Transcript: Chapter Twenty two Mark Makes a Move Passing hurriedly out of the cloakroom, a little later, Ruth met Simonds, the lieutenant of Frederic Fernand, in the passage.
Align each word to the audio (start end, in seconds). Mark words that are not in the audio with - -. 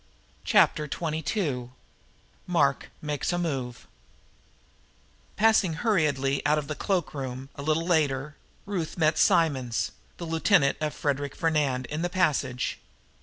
Chapter 0.43 0.87
Twenty 0.87 1.21
two 1.21 1.73
Mark 2.47 2.89
Makes 3.03 3.31
a 3.31 3.37
Move 3.37 3.85
Passing 5.35 5.73
hurriedly 5.75 6.43
out 6.43 6.57
of 6.57 6.67
the 6.67 6.73
cloakroom, 6.73 7.49
a 7.53 7.61
little 7.61 7.85
later, 7.85 8.35
Ruth 8.65 8.97
met 8.97 9.19
Simonds, 9.19 9.91
the 10.17 10.25
lieutenant 10.25 10.79
of 10.81 10.95
Frederic 10.95 11.35
Fernand, 11.35 11.85
in 11.85 12.01
the 12.01 12.09
passage. 12.09 12.79